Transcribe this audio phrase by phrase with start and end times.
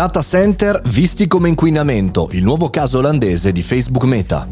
[0.00, 4.48] Data center visti come inquinamento, il nuovo caso olandese di Facebook Meta.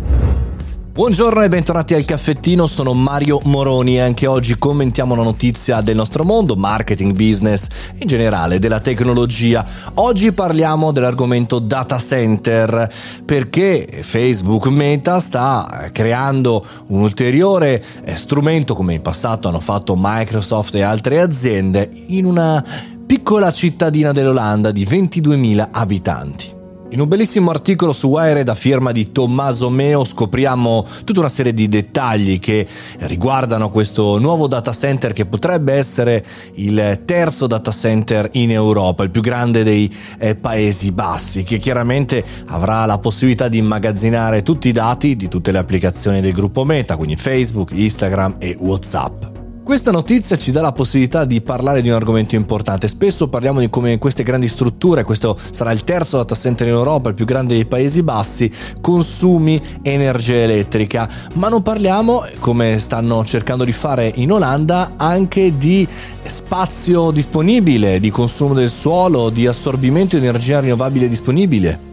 [0.92, 5.96] Buongiorno e bentornati al caffettino, sono Mario Moroni e anche oggi commentiamo una notizia del
[5.96, 7.66] nostro mondo, marketing, business,
[7.96, 9.64] in generale della tecnologia.
[9.94, 12.86] Oggi parliamo dell'argomento data center
[13.24, 20.74] perché Facebook Meta sta creando un ulteriore eh, strumento come in passato hanno fatto Microsoft
[20.74, 22.62] e altre aziende in una
[23.08, 26.54] piccola cittadina dell'Olanda di 22.000 abitanti.
[26.90, 31.54] In un bellissimo articolo su Wired a firma di Tommaso Meo scopriamo tutta una serie
[31.54, 32.66] di dettagli che
[32.98, 36.22] riguardano questo nuovo data center che potrebbe essere
[36.56, 42.22] il terzo data center in Europa, il più grande dei eh, Paesi Bassi, che chiaramente
[42.48, 46.96] avrà la possibilità di immagazzinare tutti i dati di tutte le applicazioni del gruppo Meta,
[46.96, 49.37] quindi Facebook, Instagram e WhatsApp.
[49.68, 52.88] Questa notizia ci dà la possibilità di parlare di un argomento importante.
[52.88, 57.10] Spesso parliamo di come queste grandi strutture, questo sarà il terzo data center in Europa,
[57.10, 58.50] il più grande dei Paesi Bassi,
[58.80, 65.86] consumi energia elettrica, ma non parliamo, come stanno cercando di fare in Olanda, anche di
[66.24, 71.87] spazio disponibile, di consumo del suolo, di assorbimento di energia rinnovabile disponibile.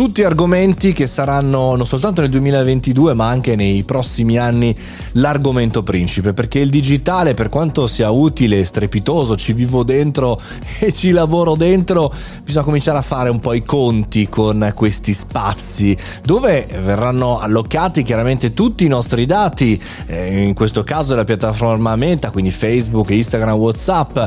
[0.00, 4.74] Tutti argomenti che saranno non soltanto nel 2022 ma anche nei prossimi anni
[5.12, 10.40] l'argomento principe perché il digitale per quanto sia utile, strepitoso, ci vivo dentro
[10.80, 12.10] e ci lavoro dentro,
[12.42, 18.54] bisogna cominciare a fare un po' i conti con questi spazi dove verranno allocati chiaramente
[18.54, 24.18] tutti i nostri dati, eh, in questo caso la piattaforma Meta, quindi Facebook, Instagram, Whatsapp,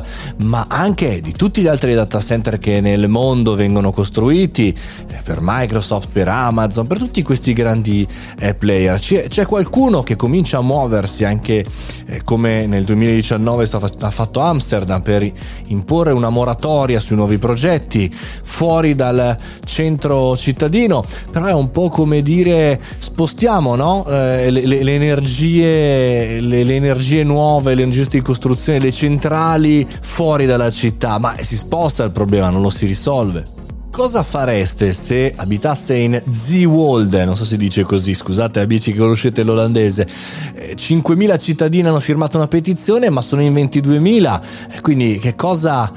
[0.43, 5.41] ma anche di tutti gli altri data center che nel mondo vengono costruiti eh, per
[5.63, 8.05] Microsoft, per Amazon, per tutti questi grandi
[8.39, 8.99] eh, player.
[8.99, 11.65] C'è, c'è, qualcuno che comincia a muoversi anche
[12.05, 15.29] eh, come nel 2019 stato, ha fatto Amsterdam per
[15.67, 22.21] imporre una moratoria sui nuovi progetti fuori dal centro cittadino, però è un po' come
[22.21, 24.05] dire spostiamo no?
[24.07, 29.87] eh, le, le, le, energie, le, le energie nuove, le energie di costruzione, le centrali
[30.01, 33.62] fuori dalla città, ma si sposta il problema, non lo si risolve.
[33.93, 37.25] Cosa fareste se abitasse in Zeewolde?
[37.25, 40.07] Non so se dice così, scusate amici che conoscete l'olandese.
[40.07, 44.41] 5.000 eh, cittadini hanno firmato una petizione, ma sono in 22.000.
[44.71, 45.91] Eh, quindi che cosa,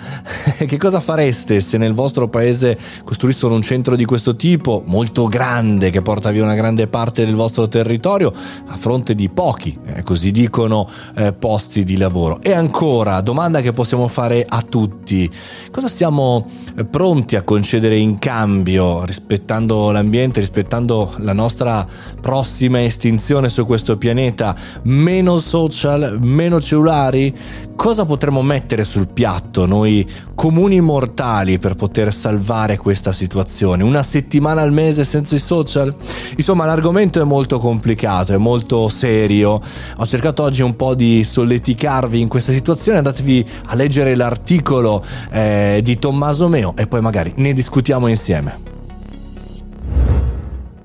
[0.67, 5.91] che cosa fareste se nel vostro paese costruissero un centro di questo tipo, molto grande,
[5.91, 8.33] che porta via una grande parte del vostro territorio,
[8.67, 12.39] a fronte di pochi, eh, così dicono, eh, posti di lavoro?
[12.41, 15.31] E ancora, domanda che possiamo fare a tutti.
[15.71, 17.97] Cosa stiamo eh, pronti a concedere?
[17.97, 21.87] in cambio, rispettando l'ambiente, rispettando la nostra
[22.21, 27.35] prossima estinzione su questo pianeta, meno social, meno cellulari?
[27.75, 30.09] Cosa potremmo mettere sul piatto noi
[30.47, 33.83] comuni mortali per poter salvare questa situazione?
[33.83, 35.93] Una settimana al mese senza i social?
[36.37, 39.61] Insomma, l'argomento è molto complicato, è molto serio.
[39.97, 45.81] Ho cercato oggi un po' di solleticarvi in questa situazione, andatevi a leggere l'articolo eh,
[45.83, 48.76] di Tommaso Meo e poi magari ne discutiamo insieme.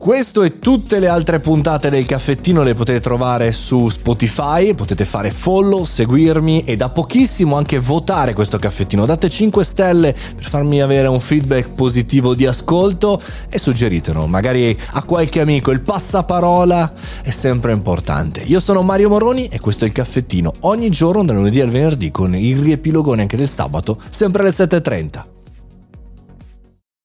[0.02, 5.30] Questo e tutte le altre puntate del caffettino le potete trovare su Spotify, potete fare
[5.30, 9.06] follow, seguirmi e da pochissimo anche votare questo caffettino.
[9.06, 15.04] Date 5 stelle per farmi avere un feedback positivo di ascolto e suggeritelo magari a
[15.04, 15.70] qualche amico.
[15.70, 18.42] Il passaparola è sempre importante.
[18.42, 22.10] Io sono Mario Moroni e questo è il caffettino ogni giorno dal lunedì al venerdì
[22.10, 25.41] con il riepilogone anche del sabato, sempre alle 7.30.